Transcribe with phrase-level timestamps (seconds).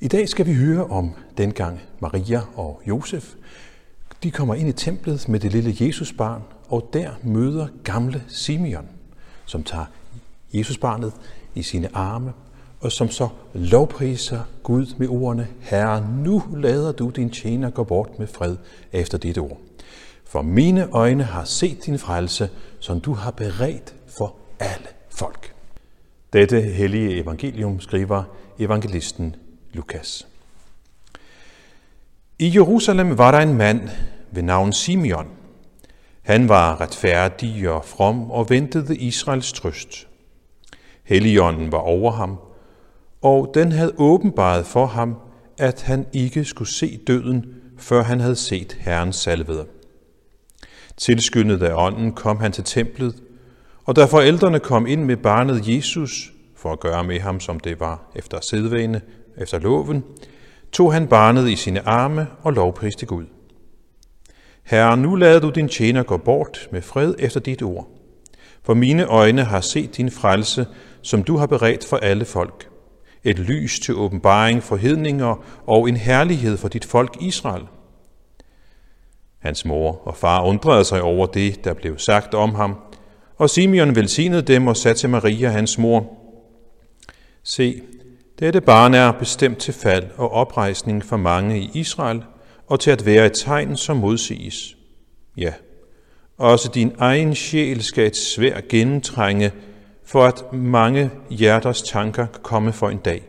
[0.00, 3.34] I dag skal vi høre om dengang Maria og Josef.
[4.22, 8.88] De kommer ind i templet med det lille Jesusbarn, og der møder gamle Simeon,
[9.44, 9.84] som tager
[10.52, 11.12] Jesusbarnet
[11.54, 12.32] i sine arme,
[12.80, 18.18] og som så lovpriser Gud med ordene, Herre, nu lader du din tjener gå bort
[18.18, 18.56] med fred
[18.92, 19.58] efter dit ord.
[20.24, 25.54] For mine øjne har set din frelse, som du har beredt for alle folk.
[26.32, 28.24] Dette hellige evangelium skriver
[28.58, 29.36] evangelisten
[29.72, 30.26] Lukas.
[32.38, 33.88] I Jerusalem var der en mand
[34.30, 35.26] ved navn Simeon.
[36.22, 40.08] Han var retfærdig og from og ventede Israels trøst.
[41.04, 42.38] Helligånden var over ham,
[43.22, 45.16] og den havde åbenbaret for ham,
[45.58, 49.66] at han ikke skulle se døden, før han havde set Herrens salvede.
[50.96, 53.22] Tilskyndet af ånden kom han til templet,
[53.84, 57.80] og da forældrene kom ind med barnet Jesus, for at gøre med ham, som det
[57.80, 59.00] var efter sædvane,
[59.40, 60.04] efter loven,
[60.72, 63.24] tog han barnet i sine arme og lovpriste Gud.
[64.64, 67.88] Herre, nu lader du din tjener gå bort med fred efter dit ord.
[68.62, 70.66] For mine øjne har set din frelse,
[71.02, 72.68] som du har beredt for alle folk.
[73.24, 77.62] Et lys til åbenbaring for hedninger og en herlighed for dit folk Israel.
[79.38, 82.74] Hans mor og far undrede sig over det, der blev sagt om ham,
[83.36, 86.18] og Simeon velsignede dem og sagde til Maria, hans mor,
[87.42, 87.82] Se,
[88.38, 92.22] dette barn er bestemt til fald og oprejsning for mange i Israel,
[92.66, 94.76] og til at være et tegn, som modsiges.
[95.36, 95.52] Ja,
[96.38, 99.52] også din egen sjæl skal et svær gennemtrænge,
[100.04, 103.22] for at mange hjerters tanker kan komme for en dag.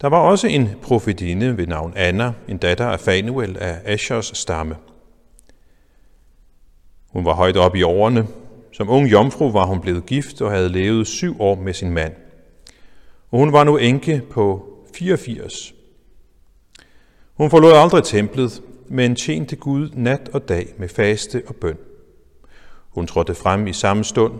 [0.00, 4.76] Der var også en profetinde ved navn Anna, en datter af Fanuel af Ashers stamme.
[7.08, 8.26] Hun var højt op i årene.
[8.72, 12.12] Som ung jomfru var hun blevet gift og havde levet syv år med sin mand.
[13.30, 15.74] Og hun var nu enke på 84.
[17.34, 21.78] Hun forlod aldrig templet, men tjente Gud nat og dag med faste og bøn.
[22.88, 24.34] Hun trådte frem i samme stund,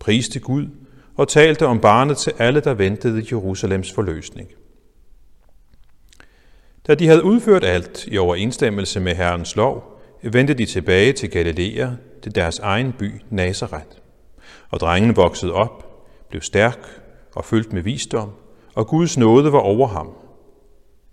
[0.00, 0.66] priste Gud
[1.16, 4.48] og talte om barnet til alle, der ventede Jerusalems forløsning.
[6.86, 11.88] Da de havde udført alt i overensstemmelse med Herrens lov, vendte de tilbage til Galilea,
[12.22, 13.96] til deres egen by Nazareth.
[14.70, 15.86] Og drengen voksede op,
[16.28, 17.00] blev stærk
[17.34, 18.30] og fyldt med visdom,
[18.74, 20.08] og Guds nåde var over ham.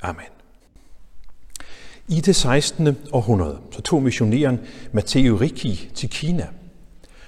[0.01, 0.25] Amen.
[2.07, 2.97] I det 16.
[3.11, 4.59] århundrede så tog missionæren
[4.91, 6.47] Matteo Ricci til Kina.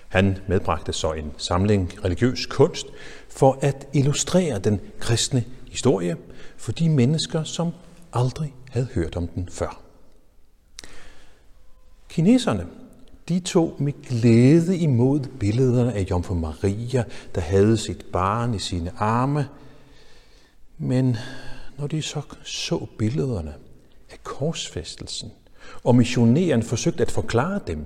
[0.07, 2.87] Han medbragte så en samling religiøs kunst
[3.29, 6.17] for at illustrere den kristne historie
[6.57, 7.71] for de mennesker, som
[8.13, 9.81] aldrig havde hørt om den før.
[12.09, 12.67] Kineserne
[13.29, 17.03] de tog med glæde imod billederne af Jomfru Maria,
[17.35, 19.47] der havde sit barn i sine arme.
[20.77, 21.17] Men
[21.77, 23.53] når de så så billederne
[24.11, 25.31] af korsfæstelsen,
[25.83, 27.85] og missionæren forsøgte at forklare dem,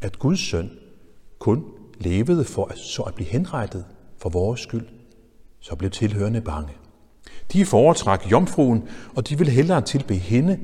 [0.00, 0.70] at Guds søn
[1.38, 1.64] kun
[1.98, 3.84] levede for at, så at blive henrettet
[4.18, 4.86] for vores skyld,
[5.60, 6.72] så blev tilhørende bange.
[7.52, 10.60] De foretrak jomfruen, og de ville hellere tilbe hende,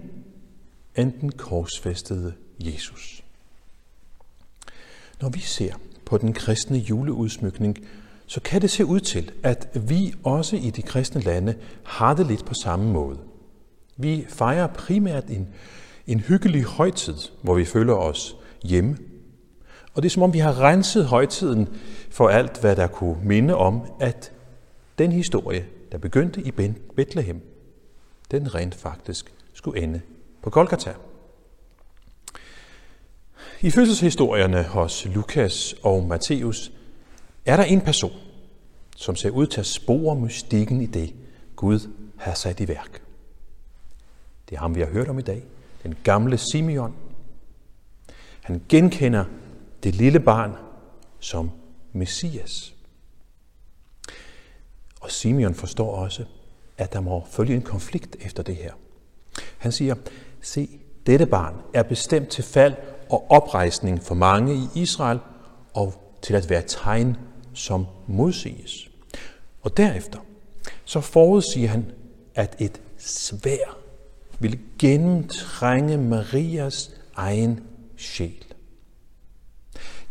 [0.97, 3.24] end den korsfæstede Jesus.
[5.21, 7.79] Når vi ser på den kristne juleudsmykning,
[8.27, 11.55] så kan det se ud til, at vi også i de kristne lande
[11.85, 13.19] har det lidt på samme måde.
[13.97, 15.49] Vi fejrer primært en,
[16.07, 18.97] en hyggelig højtid, hvor vi føler os hjemme.
[19.95, 21.69] Og det er som om, vi har renset højtiden
[22.11, 24.33] for alt, hvad der kunne minde om, at
[24.99, 26.51] den historie, der begyndte i
[26.97, 27.41] Bethlehem,
[28.31, 30.01] den rent faktisk skulle ende
[30.43, 30.93] på Golgata.
[33.65, 36.73] I fødselshistorierne hos Lukas og Matthæus
[37.45, 38.13] er der en person,
[38.97, 41.15] som ser ud til at spore mystikken i det,
[41.57, 43.03] Gud har sat i værk.
[44.49, 45.43] Det er ham, vi har hørt om i dag.
[45.83, 46.95] Den gamle Simeon.
[48.41, 49.25] Han genkender
[49.83, 50.53] det lille barn
[51.21, 51.51] som
[51.93, 52.75] Messias.
[55.01, 56.25] Og Simeon forstår også,
[56.79, 58.73] at der må følge en konflikt efter det her.
[59.59, 59.95] Han siger,
[60.41, 62.75] se, dette barn er bestemt til fald
[63.15, 65.19] og oprejsning for mange i Israel,
[65.75, 67.17] og til at være tegn,
[67.55, 68.91] som modsiges.
[69.63, 70.19] Og derefter,
[70.85, 71.87] så forudsiger han,
[72.35, 73.77] at et svær
[74.39, 77.61] vil gennemtrænge Marias egen
[77.97, 78.45] sjæl.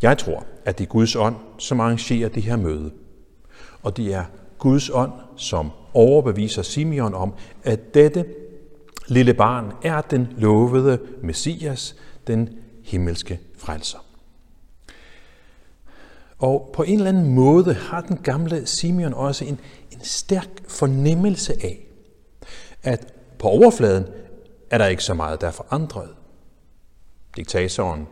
[0.02, 2.92] Jeg tror, at det er Guds ånd, som arrangerer det her møde.
[3.82, 4.24] Og det er
[4.58, 8.24] Guds ånd, som overbeviser Simeon om, at dette
[9.08, 11.96] lille barn er den lovede Messias,
[12.26, 12.48] den
[12.84, 13.98] himmelske frelser.
[16.38, 19.60] Og på en eller anden måde har den gamle Simeon også en,
[19.90, 21.86] en stærk fornemmelse af,
[22.82, 24.06] at på overfladen
[24.70, 26.08] er der ikke så meget, der er forandret.
[27.36, 28.06] Diktatoren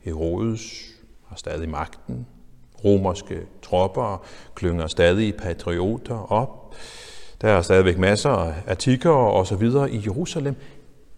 [0.00, 0.84] Herodes
[1.26, 2.26] har stadig magten.
[2.84, 4.24] Romerske tropper
[4.54, 6.74] klynger stadig patrioter op.
[7.40, 10.56] Der er stadigvæk masser af artikler og så videre i Jerusalem,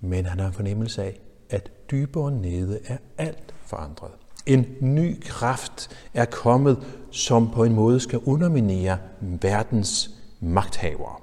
[0.03, 1.21] men han har en fornemmelse af,
[1.51, 4.11] at dybere nede er alt forandret.
[4.47, 6.79] En ny kraft er kommet,
[7.11, 10.11] som på en måde skal underminere verdens
[10.41, 11.17] magthavere.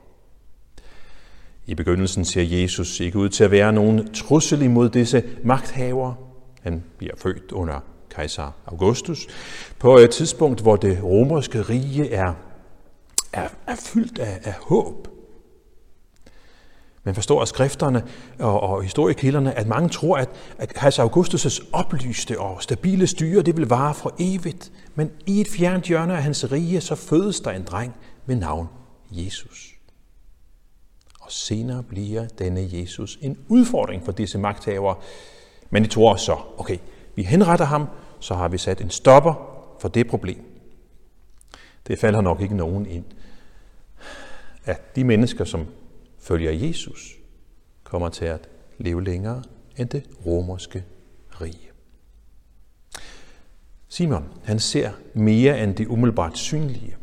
[1.65, 6.15] I begyndelsen ser Jesus ikke ud til at være nogen trussel imod disse magthavere.
[6.61, 7.79] Han bliver født under
[8.09, 9.27] kejser Augustus
[9.79, 12.33] på et tidspunkt, hvor det romerske rige er,
[13.33, 15.07] er, er fyldt af, af håb.
[17.03, 18.03] Man forstår af skrifterne
[18.39, 23.57] og, og historiekilderne, at mange tror, at, at kejser Augustus' oplyste og stabile styre, det
[23.57, 24.71] vil vare for evigt.
[24.95, 27.95] Men i et fjernt hjørne af hans rige, så fødes der en dreng
[28.25, 28.67] ved navn
[29.11, 29.73] Jesus.
[31.19, 34.95] Og senere bliver denne Jesus en udfordring for disse magthavere.
[35.69, 36.77] Men de tror så, okay,
[37.15, 37.87] vi henretter ham,
[38.19, 39.33] så har vi sat en stopper
[39.79, 40.43] for det problem.
[41.87, 43.05] Det falder nok ikke nogen ind,
[44.65, 45.67] at de mennesker, som
[46.23, 47.15] følger Jesus,
[47.83, 49.43] kommer til at leve længere
[49.77, 50.83] end det romerske
[51.41, 51.69] rige.
[53.87, 56.95] Simon, han ser mere end det umiddelbart synlige.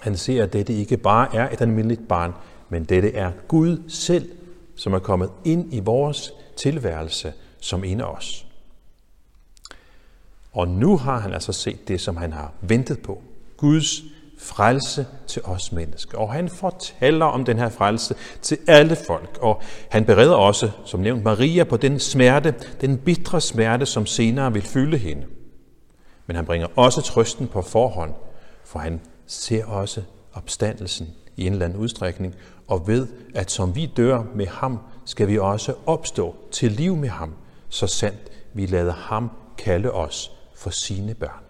[0.00, 2.32] Han ser, at dette ikke bare er et almindeligt barn,
[2.68, 4.32] men dette er Gud selv,
[4.76, 8.46] som er kommet ind i vores tilværelse som en af os.
[10.52, 13.22] Og nu har han altså set det, som han har ventet på.
[13.56, 14.02] Guds
[14.38, 16.18] frelse til os mennesker.
[16.18, 19.38] Og han fortæller om den her frelse til alle folk.
[19.40, 24.52] Og han bereder også, som nævnt, Maria på den smerte, den bitre smerte, som senere
[24.52, 25.26] vil fylde hende.
[26.26, 28.14] Men han bringer også trøsten på forhånd,
[28.64, 30.02] for han ser også
[30.32, 32.34] opstandelsen i en eller anden udstrækning,
[32.68, 37.08] og ved, at som vi dør med ham, skal vi også opstå til liv med
[37.08, 37.34] ham,
[37.68, 41.43] så sandt vi lader ham kalde os for sine børn.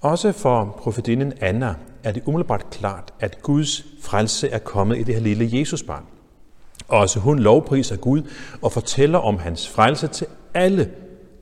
[0.00, 5.14] Også for profetinden Anna er det umiddelbart klart, at Guds frelse er kommet i det
[5.14, 6.06] her lille Jesusbarn.
[6.88, 8.22] Også hun lovpriser Gud
[8.62, 10.94] og fortæller om hans frelse til alle,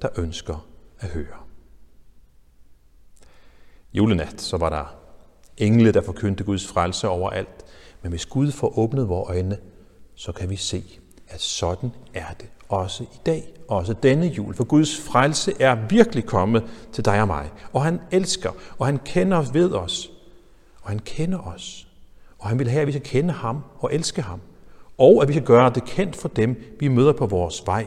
[0.02, 0.66] der ønsker
[1.00, 1.36] at høre.
[3.92, 4.96] Julenat, så var der
[5.56, 7.64] engle, der forkyndte Guds frelse overalt.
[8.02, 9.58] Men hvis Gud får åbnet vores øjne,
[10.14, 10.84] så kan vi se,
[11.28, 14.54] at sådan er det også i dag, også denne jul.
[14.54, 17.50] For Guds frelse er virkelig kommet til dig og mig.
[17.72, 20.10] Og han elsker, og han kender ved os.
[20.82, 21.88] Og han kender os.
[22.38, 24.40] Og han vil have, at vi skal kende ham og elske ham.
[24.98, 27.86] Og at vi skal gøre det kendt for dem, vi møder på vores vej.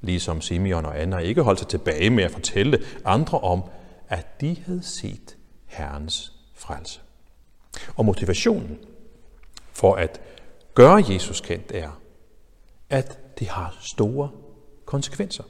[0.00, 3.62] Ligesom Simeon og Anna ikke holdt sig tilbage med at fortælle andre om,
[4.08, 5.36] at de havde set
[5.66, 7.00] Herrens frelse.
[7.96, 8.78] Og motivationen
[9.72, 10.20] for at
[10.74, 12.00] gøre Jesus kendt er,
[12.90, 14.28] at det har store
[14.84, 15.44] konsekvenser.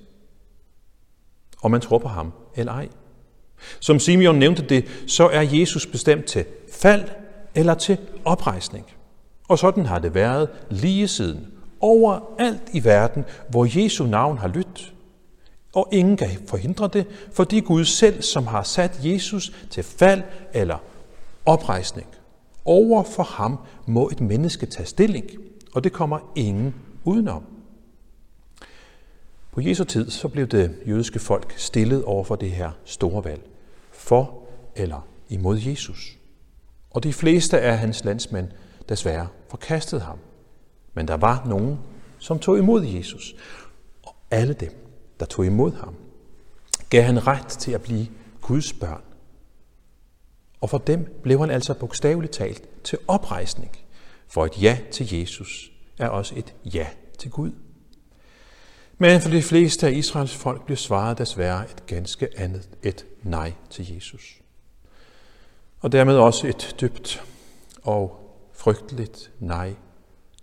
[1.62, 2.88] Om man tror på ham eller ej.
[3.80, 7.08] Som Simeon nævnte det, så er Jesus bestemt til fald
[7.54, 8.86] eller til oprejsning.
[9.48, 11.46] Og sådan har det været lige siden.
[11.80, 14.94] Overalt i verden, hvor Jesu navn har lyttet.
[15.74, 20.22] Og ingen kan forhindre det, fordi Gud selv, som har sat Jesus til fald
[20.52, 20.78] eller
[21.46, 22.06] oprejsning.
[22.64, 25.30] Over for ham må et menneske tage stilling,
[25.74, 26.74] og det kommer ingen
[27.04, 27.53] udenom.
[29.54, 33.42] På Jesu tid så blev det jødiske folk stillet over for det her store valg.
[33.92, 34.42] For
[34.76, 36.18] eller imod Jesus.
[36.90, 38.48] Og de fleste af hans landsmænd
[38.88, 40.18] desværre forkastede ham.
[40.94, 41.78] Men der var nogen,
[42.18, 43.34] som tog imod Jesus.
[44.02, 44.72] Og alle dem,
[45.20, 45.94] der tog imod ham,
[46.90, 48.06] gav han ret til at blive
[48.40, 49.02] Guds børn.
[50.60, 53.70] Og for dem blev han altså bogstaveligt talt til oprejsning.
[54.28, 56.86] For et ja til Jesus er også et ja
[57.18, 57.52] til Gud.
[58.98, 63.52] Men for de fleste af Israels folk blev svaret desværre et ganske andet, et nej
[63.70, 64.40] til Jesus.
[65.80, 67.22] Og dermed også et dybt
[67.82, 68.20] og
[68.52, 69.74] frygteligt nej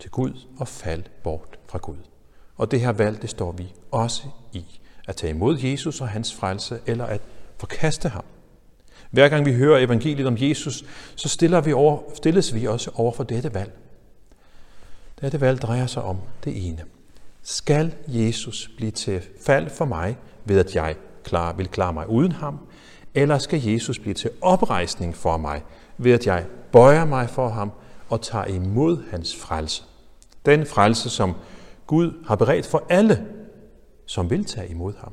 [0.00, 1.96] til Gud og fald bort fra Gud.
[2.56, 4.64] Og det her valg, det står vi også i.
[5.08, 7.20] At tage imod Jesus og hans frelse, eller at
[7.58, 8.24] forkaste ham.
[9.10, 10.84] Hver gang vi hører evangeliet om Jesus,
[11.16, 13.72] så stiller vi over, stilles vi også over for dette valg.
[15.20, 16.84] Dette valg drejer sig om det ene.
[17.42, 22.32] Skal Jesus blive til fald for mig, ved at jeg klar, vil klare mig uden
[22.32, 22.58] ham?
[23.14, 25.64] Eller skal Jesus blive til oprejsning for mig,
[25.98, 27.72] ved at jeg bøjer mig for ham
[28.08, 29.82] og tager imod hans frelse?
[30.46, 31.34] Den frelse, som
[31.86, 33.26] Gud har beredt for alle,
[34.06, 35.12] som vil tage imod ham.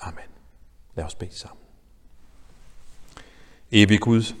[0.00, 0.24] Amen.
[0.94, 1.58] Lad os bede sammen.
[3.72, 4.34] Evig Gud,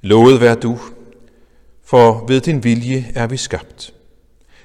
[0.00, 0.78] lovet vær du,
[1.84, 3.94] for ved din vilje er vi skabt.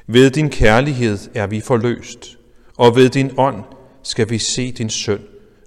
[0.08, 2.38] Ved din kærlighed er vi forløst,
[2.78, 3.64] og ved din ånd
[4.04, 5.22] skal vi se din søn,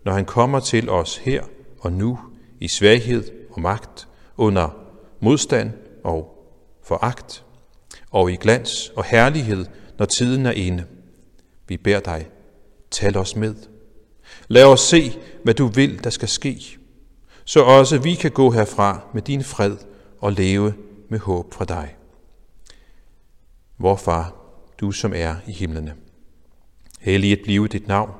[0.05, 1.43] når han kommer til os her
[1.81, 2.19] og nu
[2.61, 4.77] i svaghed og magt, under
[5.21, 5.71] modstand
[6.05, 6.49] og
[6.85, 7.45] foragt,
[8.11, 9.67] og i glans og herlighed,
[9.99, 10.85] når tiden er inde.
[11.69, 12.27] Vi beder dig,
[12.91, 13.55] tal os med.
[14.49, 16.79] Lad os se, hvad du vil, der skal ske,
[17.45, 19.77] så også vi kan gå herfra med din fred
[20.21, 20.75] og leve
[21.13, 21.97] med håb fra dig.
[23.79, 24.35] Vor far,
[24.81, 25.95] du som er i himlene.
[27.01, 28.11] Helliget blive dit navn,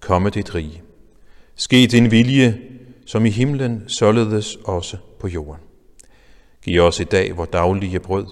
[0.00, 0.82] komme dit rige.
[1.54, 2.60] Ske din vilje,
[3.06, 5.62] som i himlen, således også på jorden.
[6.62, 8.26] Giv os i dag vores daglige brød,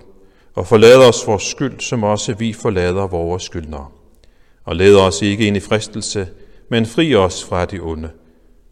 [0.55, 3.89] og forlad os vores skyld, som også vi forlader vores skyldnere.
[4.65, 6.29] Og led os ikke ind i fristelse,
[6.71, 8.11] men fri os fra det onde,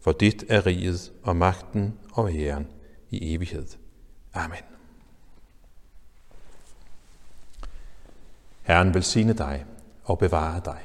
[0.01, 2.67] for dit er riget og magten og æren
[3.09, 3.65] i evighed.
[4.33, 4.68] Amen.
[8.69, 9.65] Herren velsigne dig
[10.03, 10.79] og bevare dig.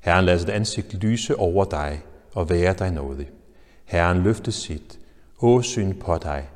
[0.00, 3.30] Herren lader sit ansigt lyse over dig og være dig nådig.
[3.84, 4.98] Herren løfte sit
[5.38, 6.50] åsyn på dig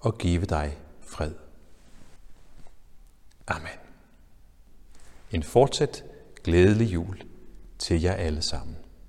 [0.00, 1.32] og give dig fred.
[3.46, 3.78] Amen.
[5.30, 6.04] En fortsat
[6.44, 7.22] glædelig jul
[7.78, 8.76] til jer alle sammen.